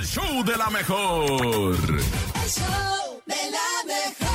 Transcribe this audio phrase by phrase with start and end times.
[0.00, 1.30] el show de la mejor.
[1.30, 4.30] El show de la mejor.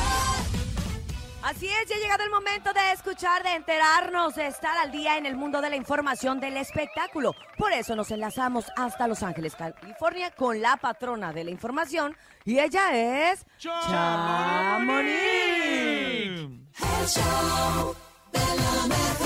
[1.42, 5.18] Así es, ya ha llegado el momento de escuchar, de enterarnos, de estar al día
[5.18, 7.34] en el mundo de la información del espectáculo.
[7.58, 12.16] Por eso nos enlazamos hasta Los Ángeles, California, con la patrona de la información.
[12.44, 13.44] Y ella es...
[13.58, 15.10] Chamonix.
[15.10, 17.96] El show
[18.32, 19.26] de la mejor.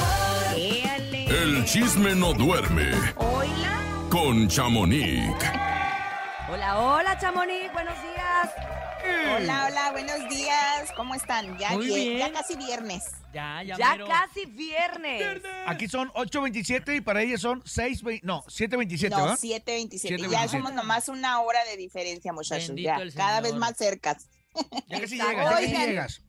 [1.32, 3.82] El chisme no duerme Hola.
[4.10, 5.69] con Chamonix.
[6.50, 7.72] Hola, hola, Chamonix.
[7.74, 8.50] Buenos días.
[9.36, 10.92] Hola, hola, buenos días.
[10.96, 11.58] ¿Cómo están?
[11.58, 12.18] Ya, Muy vie- bien.
[12.18, 13.04] ya casi viernes.
[13.34, 14.08] Ya, ya, Ya mero.
[14.08, 15.42] casi viernes.
[15.68, 19.38] Aquí son 8.27 y para ellas son 6.20, no, 7.27, No, ¿verdad?
[19.40, 20.18] 7.27.
[20.30, 20.50] Ya 7:27.
[20.50, 22.70] somos nomás una hora de diferencia, muchachos.
[22.70, 23.44] Bendito Ya, el cada Señor.
[23.44, 24.28] vez más cercas.
[24.88, 25.86] Ya casi llegas, ya casi Oigan.
[25.88, 26.22] llegas.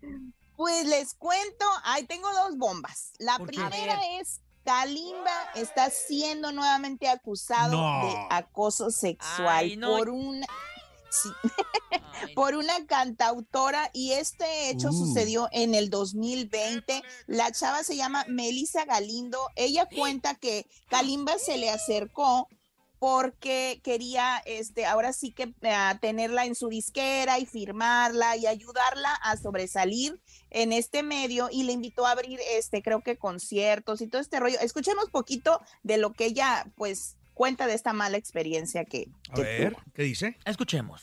[0.56, 3.12] Pues les cuento, ahí tengo dos bombas.
[3.18, 3.56] La ¿Por qué?
[3.56, 8.06] primera A es Kalimba está siendo nuevamente acusado No.
[8.06, 9.96] de acoso sexual Ay, no.
[9.96, 10.46] por una
[11.10, 11.28] sí,
[12.12, 14.92] Ay, por una cantautora y este hecho Uh.
[14.92, 17.02] sucedió en el 2020.
[17.26, 19.38] La chava se llama Melissa Galindo.
[19.56, 22.48] Ella cuenta que Kalimba se le acercó
[23.00, 29.14] porque quería, este, ahora sí que eh, tenerla en su disquera y firmarla y ayudarla
[29.22, 30.20] a sobresalir
[30.50, 34.38] en este medio y le invitó a abrir, este, creo que conciertos y todo este
[34.38, 34.58] rollo.
[34.60, 39.42] Escuchemos poquito de lo que ella, pues, cuenta de esta mala experiencia que, A que
[39.42, 39.82] ver, tuvo.
[39.94, 40.36] ¿qué dice?
[40.44, 41.02] Escuchemos.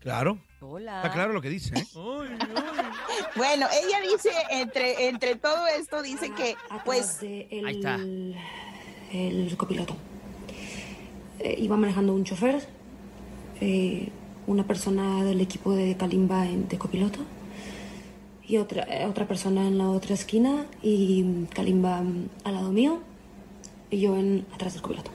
[0.00, 0.96] Claro, Hola.
[0.96, 1.86] está claro lo que dice, ¿eh?
[3.36, 6.56] Bueno, ella dice, entre, entre todo esto, dice que,
[6.86, 7.98] pues, de el, Ahí está.
[9.14, 9.94] El copiloto.
[11.40, 12.60] Eh, iba manejando un chofer,
[13.60, 14.08] eh,
[14.46, 17.20] una persona del equipo de Kalimba en- de copiloto
[18.46, 23.00] y otra, eh, otra persona en la otra esquina y Kalimba mm, al lado mío
[23.90, 25.10] y yo en, atrás del copiloto.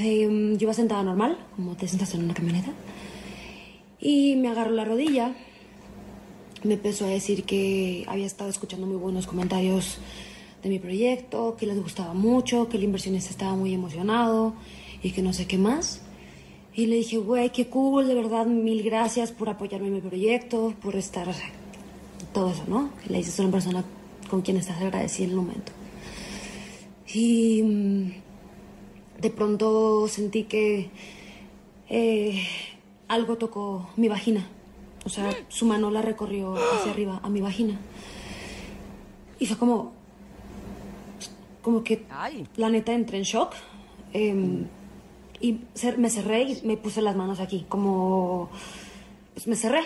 [0.00, 2.70] Eh, yo iba sentada normal, como te sientas en una camioneta,
[4.00, 5.34] y me agarró la rodilla
[6.62, 9.96] me empezó a decir que había estado escuchando muy buenos comentarios
[10.62, 14.54] de mi proyecto, que les gustaba mucho, que el inversionista estaba muy emocionado
[15.02, 16.02] y que no sé qué más.
[16.74, 20.74] Y le dije, güey, qué cool, de verdad, mil gracias por apoyarme en mi proyecto,
[20.80, 21.28] por estar,
[22.32, 22.90] todo eso, ¿no?
[23.08, 23.84] Le dices a una persona
[24.28, 25.72] con quien estás agradecida en el momento.
[27.12, 28.12] Y mm,
[29.20, 30.90] de pronto sentí que
[31.88, 32.42] eh,
[33.08, 34.46] algo tocó mi vagina.
[35.04, 37.78] O sea, su mano la recorrió hacia arriba a mi vagina.
[39.38, 39.99] Y fue como.
[41.62, 42.06] Como que
[42.56, 43.54] la neta entré en shock.
[44.12, 44.66] em,
[45.40, 45.60] y
[45.98, 47.66] me cerré y me puse las manos aquí.
[47.68, 48.50] Como.
[49.34, 49.82] Pues me cerré,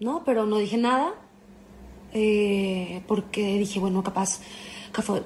[0.00, 0.24] ¿no?
[0.24, 1.14] Pero no dije nada.
[2.12, 4.40] eh, porque dije, bueno, capaz,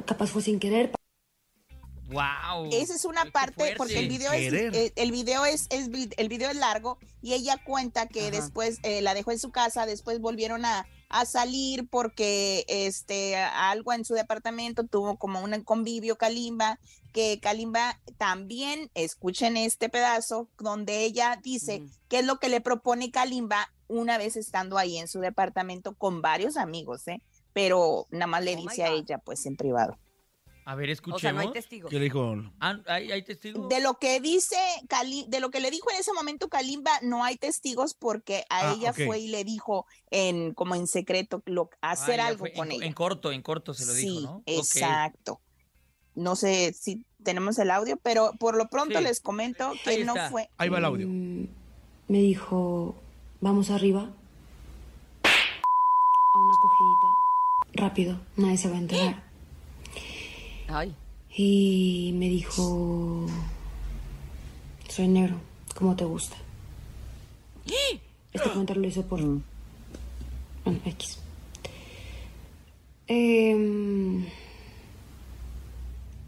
[0.07, 0.93] capaz fue sin querer.
[2.15, 2.71] Wow.
[2.73, 4.75] Esa es una parte, porque el video es, Querer.
[4.75, 8.31] eh, el video es, el video es largo y ella cuenta que Ajá.
[8.31, 13.93] después eh, la dejó en su casa, después volvieron a, a salir porque este algo
[13.93, 16.79] en su departamento tuvo como un convivio Kalimba,
[17.13, 21.91] que Kalimba también, escuchen este pedazo, donde ella dice Ujú.
[22.09, 26.23] qué es lo que le propone Kalimba una vez estando ahí en su departamento con
[26.23, 27.21] varios amigos, ¿eh?
[27.53, 29.97] Pero nada más le Oh dice a ella, pues en privado.
[30.67, 31.21] A ver, O escuchemos.
[31.21, 31.91] sea, no hay testigos.
[31.91, 32.37] ¿Qué le dijo?
[32.59, 33.69] Ah, ¿hay, hay testigos?
[33.69, 34.57] De lo que dice
[34.89, 38.71] Cali, de lo que le dijo en ese momento Kalimba, no hay testigos porque a
[38.71, 42.39] Ah, ella fue y le dijo en como en secreto lo, Ah, hacer ya algo
[42.41, 42.87] fue con en, ella.
[42.87, 44.43] En corto, en corto se lo sí, dijo, ¿no?
[44.47, 45.41] Exacto.
[46.15, 49.05] No sé si tenemos el audio, pero por lo pronto Sí.
[49.05, 50.31] les comento que Ahí no está.
[50.31, 50.49] fue.
[50.57, 51.07] Ahí va el audio.
[51.09, 51.49] Mm,
[52.09, 52.95] me dijo,
[53.41, 54.01] vamos arriba.
[55.25, 57.83] A una cogidita.
[57.87, 59.34] Rápido, nadie se va a enterar.
[60.69, 60.95] Ay.
[61.37, 63.27] Y me dijo,
[64.89, 65.41] soy negro,
[65.75, 66.37] ¿cómo te gusta?
[68.33, 69.21] Este comentario lo hizo por...
[70.65, 71.19] Bueno, X.
[73.07, 74.25] Em,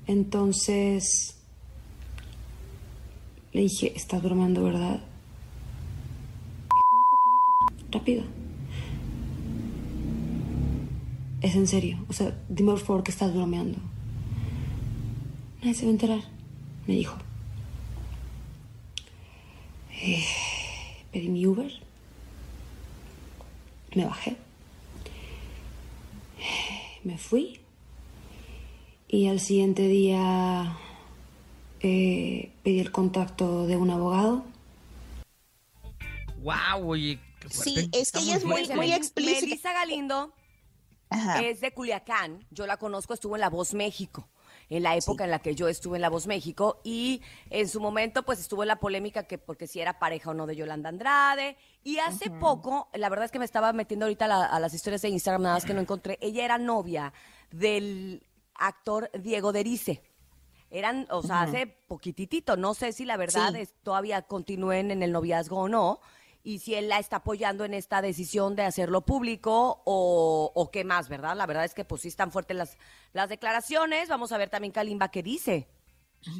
[0.06, 1.36] entonces,
[3.52, 5.00] le dije, estás bromeando, ¿verdad?
[7.90, 8.24] Rápido.
[11.40, 12.04] Es en serio.
[12.08, 13.78] O sea, dime por favor que estás bromeando.
[15.60, 16.20] Nadie se va a enterar,
[16.86, 17.16] me dijo.
[19.90, 20.24] Eh,
[21.12, 21.72] pedí mi Uber.
[23.94, 24.36] Me bajé.
[27.02, 27.60] Me fui.
[29.08, 30.76] Y al siguiente día
[31.80, 34.44] eh, pedí el contacto de un abogado.
[36.42, 37.18] Wow, oye.
[37.40, 39.46] qué Sí, es que ella es muy, muy explícita.
[39.46, 40.34] Melissa Galindo
[41.08, 41.40] Ajá.
[41.42, 42.44] es de Culiacán.
[42.50, 44.28] Yo la conozco, estuvo en La Voz México.
[44.68, 47.80] En la época en la que yo estuve en La Voz México y en su
[47.80, 50.88] momento pues estuvo en la polémica que porque si era pareja o no de Yolanda
[50.88, 51.56] Andrade.
[51.84, 54.74] Y hace poco, la verdad es que me estaba metiendo ahorita a, la- a las
[54.74, 57.12] historias de Instagram, nada más que no encontré, ella era novia
[57.50, 58.22] del
[58.54, 60.02] actor Diego Derice.
[60.68, 63.60] Eran, o sea, hace poquititito, no sé si la verdad Sí.
[63.60, 66.00] es, todavía continúen en el noviazgo o no,
[66.46, 71.08] y si él la está apoyando en esta decisión de hacerlo público o, qué más,
[71.08, 71.36] ¿verdad?
[71.36, 72.78] La verdad es que pues sí están fuertes las,
[73.12, 74.08] las declaraciones.
[74.08, 75.66] Vamos a ver también Kalimba qué dice.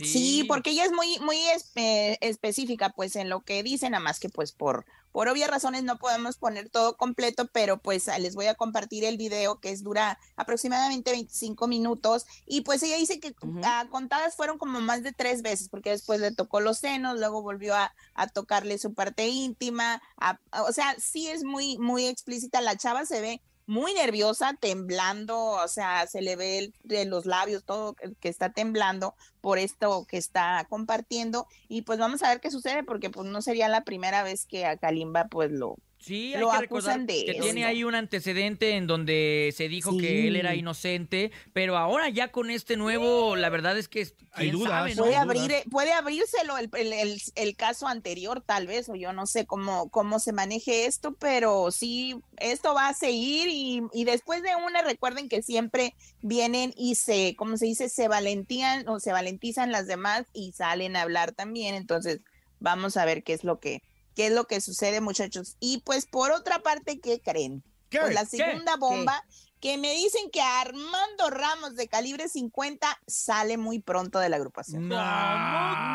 [0.05, 4.19] Sí, porque ella es muy, muy espe- específica, pues, en lo que dice, nada más
[4.21, 8.35] que, pues, por, por obvias razones no podemos poner todo completo, pero pues ah, les
[8.35, 13.19] voy a compartir el video que es dura aproximadamente 25 minutos y pues ella dice
[13.19, 13.35] que
[13.65, 17.41] ah, contadas fueron como más de tres veces, porque después le tocó los senos, luego
[17.41, 22.05] volvió a, a tocarle su parte íntima, a- a- o sea, sí es muy, muy
[22.07, 27.05] explícita, la chava se ve muy nerviosa, temblando, o sea, se le ve el- de
[27.05, 31.47] los labios, todo que- está temblando por esto que está compartiendo.
[31.69, 34.67] Y pues vamos a ver qué sucede porque pues no sería la primera vez que
[34.67, 37.43] a Kalimba pues lo Sí, hay Lo que recordar acusan de que eso.
[37.43, 39.99] tiene ahí un antecedente en donde se dijo Sí.
[39.99, 44.51] que él era inocente, pero ahora ya con este nuevo, la verdad es que Hay
[44.51, 45.03] dudas, sabe, ¿no?
[45.03, 45.23] puede dudas.
[45.23, 49.47] abrir puede abrírselo el, el- el- el caso anterior tal vez o yo no sé
[49.47, 54.51] cómo cómo se maneje esto pero sí esto va a seguir y, y después de
[54.55, 59.73] una recuerden que siempre vienen y se como se dice se valentían o se valentizan
[59.73, 62.21] las demás y salen a hablar también entonces
[62.61, 63.83] vamos a ver qué es lo que
[64.17, 68.01] qué es lo que sucede muchachos y pues por otra parte qué creen ¿Qué?
[68.01, 68.39] Pues la ¿Qué?
[68.39, 69.25] segunda bomba
[69.61, 74.89] que me dicen que Armando Ramos de calibre 50 sale muy pronto de la agrupación.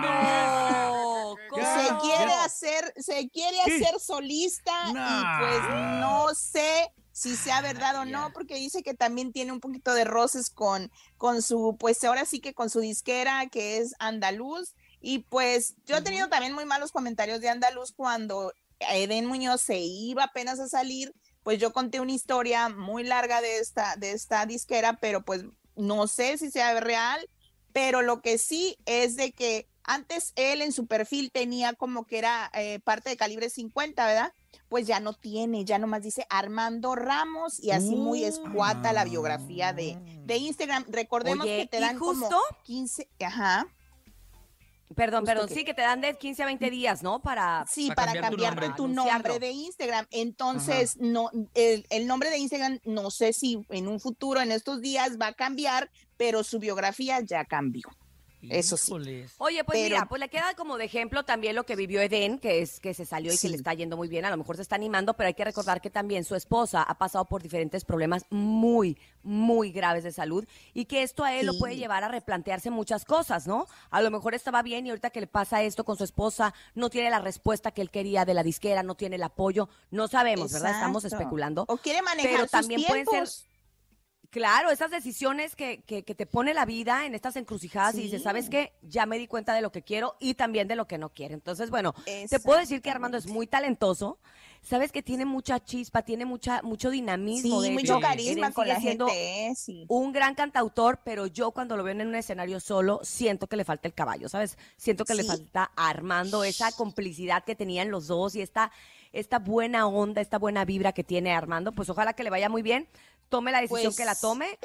[0.02, 3.76] No, ¿cómo Se quiere hacer, se quiere ¿Qué?
[3.86, 5.40] hacer solista y Nah.
[5.40, 5.60] pues
[6.00, 10.06] no sé si sea verdad o no, porque dice que también tiene un poquito de
[10.06, 14.74] roces con, con su, pues ahora sí que con su disquera que es Andaluz.
[15.02, 19.80] Y pues yo he tenido también muy malos comentarios de Andaluz cuando Eden Muñoz se
[19.80, 21.14] iba apenas a salir,
[21.44, 25.44] pues yo conté una historia muy larga de esta, de esta disquera, pero pues
[25.76, 27.28] no sé si sea real,
[27.74, 32.20] pero lo que sí es de que antes él en su perfil tenía como que
[32.20, 34.34] era eh, parte de calibre 50, ¿verdad?
[34.70, 39.74] Pues ya no tiene, ya nomás dice Armando Ramos y así muy escuata la biografía
[39.74, 40.86] de, de Instagram.
[40.90, 42.40] Recordemos Oye, que te ¿y dan como justo?
[42.64, 43.68] 15, ajá.
[44.96, 47.22] Perdón, Justo perdón, que- sí, que te dan de 15 a 20 días, ¿no?
[47.22, 47.66] Para...
[47.70, 48.78] Sí, Para para, cambiar tu cambiarte nombre.
[48.78, 50.06] tu nombre de Instagram.
[50.12, 54.82] Entonces, no, el, el nombre de Instagram, no sé si en un futuro, en estos
[54.82, 57.84] días, va a cambiar, pero su biografía ya cambió.
[58.50, 58.92] Eso sí.
[59.38, 62.40] Oye, pues Pero- mira, pues le queda como de ejemplo también lo que vivió Eden,
[62.40, 63.48] que es que se salió y Sí.
[63.48, 65.46] que le está yendo muy bien, a lo mejor se está animando, pero hay que
[65.46, 70.46] recordar que también su esposa ha pasado por diferentes problemas muy, muy graves de salud
[70.74, 73.68] y que esto a él lo puede llevar a replantearse muchas cosas, ¿no?
[73.92, 76.90] A lo mejor estaba bien y ahorita que le pasa esto con su esposa, no
[76.90, 80.52] tiene la respuesta que él quería de la disquera, no tiene el apoyo, no sabemos,
[80.52, 80.72] ¿verdad?
[80.72, 81.66] Estamos especulando.
[81.68, 83.46] O quiere manejar Pero sus también pueden ser tiempos.
[84.32, 88.24] Claro, esas decisiones que, que, que te pone la vida en estas encrucijadas y dices,
[88.24, 88.72] ¿sabes qué?
[88.82, 91.34] Ya me di cuenta de lo que quiero y también de lo que no quiero.
[91.34, 94.20] Entonces, bueno, te puedo decir que Armando es muy talentoso.
[94.62, 97.62] Sabes que tiene mucha chispa, tiene mucha, mucho dinamismo.
[97.62, 99.54] Sí, de mucho hecho, carisma con la gente, ¿eh?
[99.54, 99.86] Sí.
[99.90, 103.66] un gran cantautor, pero yo cuando lo veo en un escenario solo, siento que le
[103.66, 104.58] falta el caballo, ¿sabes?
[104.78, 108.72] Siento que le falta a Armando esa complicidad que tenían los dos y esta,
[109.12, 111.74] esta buena onda, esta buena vibra que tiene Armando.
[111.74, 112.88] Pues ojalá que le vaya muy bien,
[113.32, 114.60] tome la decisión Pues- que la tome.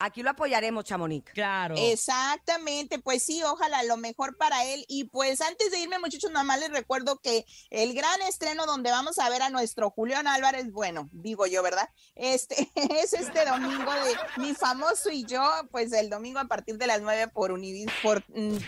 [0.00, 1.32] Aquí lo apoyaremos, Chamonix.
[1.32, 1.74] Claro.
[1.76, 4.84] Exactamente, pues sí, ojalá lo mejor para él.
[4.86, 8.92] Y pues antes de irme, muchachos, nada más les recuerdo que el gran estreno donde
[8.92, 11.90] vamos a ver a nuestro Julián Álvarez, bueno, digo yo, ¿verdad?
[12.14, 16.86] Este es este domingo de Mi Famoso y yo, pues el domingo a partir de
[16.86, 18.58] las 9 por Univis, por mm,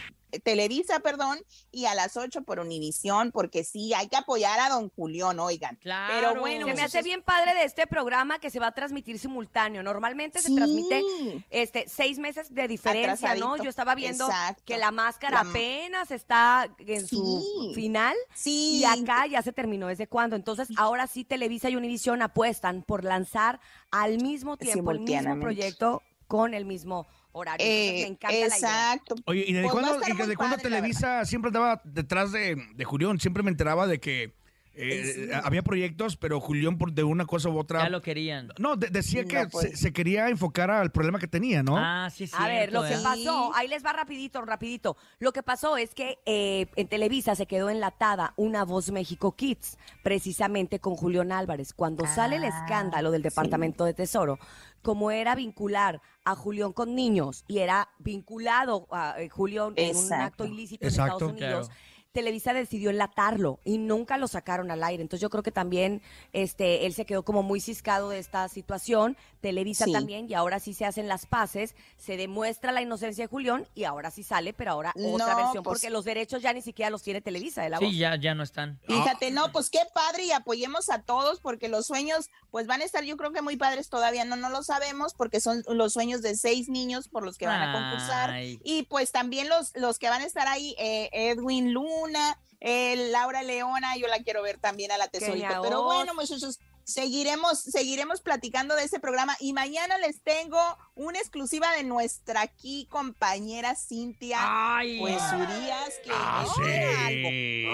[0.42, 1.38] Televisa, perdón,
[1.70, 5.76] y a las 8 por Univisión, porque sí, hay que apoyar a don Julián, oigan.
[5.76, 6.14] Claro.
[6.14, 9.18] Pero bueno, Se me hace bien padre de este programa que se va a transmitir
[9.18, 9.82] simultáneo.
[9.82, 11.02] Normalmente se transmite
[11.50, 13.56] este seis meses de diferencia, ¿no?
[13.56, 14.62] Yo estaba viendo Exacto.
[14.64, 18.80] que la máscara La- apenas está en su final Sí.
[18.80, 20.36] y acá ya se terminó desde cuándo.
[20.36, 23.60] Entonces ahora sí Televisa y Univisión apuestan por lanzar
[23.90, 27.66] al mismo tiempo el mismo proyecto con el mismo horario.
[27.66, 28.46] Entonces, me Eh, encanta la idea.
[28.94, 29.14] exacto.
[29.26, 33.18] Oye, ¿y desde Pues cuándo, y desde cuándo Televisa siempre andaba detrás de, de Julián?
[33.20, 34.32] Siempre me enteraba de que
[34.80, 37.82] eh, había proyectos, pero Julián por de una cosa u otra.
[37.82, 38.52] Ya lo querían.
[38.58, 39.70] No, de- decía No, que pues.
[39.70, 41.76] se, se quería enfocar al problema que tenía, ¿no?
[41.76, 42.34] Ah, sí, sí.
[42.38, 42.98] A ver, lo que ¿eh?
[43.02, 44.96] pasó, ahí les va rapidito, rapidito.
[45.18, 49.76] Lo que pasó es que eh, en Televisa se quedó enlatada una voz México Kids,
[50.02, 51.72] precisamente con Julián Álvarez.
[51.74, 54.38] Cuando sale el escándalo del Departamento de Tesoro,
[54.82, 60.12] como era vincular a Julián con niños y era vinculado a eh, Julián en un
[60.12, 61.28] acto ilícito Exacto.
[61.28, 61.68] en Estados Unidos.
[61.68, 61.80] Claro.
[62.14, 65.02] Televisa decidió enlatarlo y nunca lo sacaron al aire.
[65.02, 66.02] Entonces yo creo que también
[66.32, 69.92] este él se quedó como muy ciscado de esta situación, Televisa Sí.
[69.92, 73.84] también, y ahora sí se hacen las paces, se demuestra la inocencia de Julián y
[73.84, 76.90] ahora sí sale, pero ahora otra No, versión, pues- porque los derechos ya ni siquiera
[76.90, 77.88] los tiene Televisa de la voz.
[77.88, 78.80] Sí, ya, ya no están.
[78.86, 82.84] Fíjate, no, pues qué padre y apoyemos a todos porque los sueños pues van a
[82.84, 86.22] estar yo creo que muy padres todavía, no, no lo sabemos porque son los sueños
[86.22, 88.60] de seis niños por los que van a concursar Ay.
[88.64, 93.42] y pues también los, los que van a estar ahí, eh, Edwin Luna, eh, Laura
[93.42, 98.20] Leona, yo la quiero ver también a la tesorito, Kenia pero bueno muchachos, seguiremos, seguiremos
[98.20, 100.58] platicando de ese programa y mañana les tengo
[100.94, 104.38] una exclusiva de nuestra aquí compañera Cintia.
[104.40, 104.98] Ay.
[105.00, 107.28] Pues Urias, que Ah, estrena algo.
[107.28, 107.64] sí.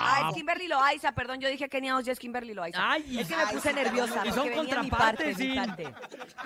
[0.00, 2.78] Ah, es Kimberly Loaiza, perdón, yo dije Kenia Oz, ya es Kimberly Loaiza.
[2.82, 5.50] Ay, es que me puse sí, nerviosa, y son porque venía mi parte, contrapartes, mi
[5.50, 5.56] sí.
[5.56, 5.94] parte.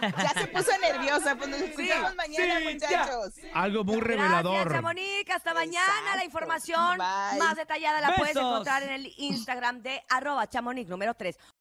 [0.00, 2.88] Ya se puso nerviosa, pues nos escuchamos mañana, Cintia.
[2.88, 3.34] muchachos.
[3.52, 4.72] Algo muy Gracias, revelador.
[4.72, 5.30] Chamonix.
[5.30, 6.16] Hasta mañana.
[6.16, 7.38] La información Bye.
[7.38, 11.38] más detallada la puedes encontrar en el Instagram de arroba chamonix número 3.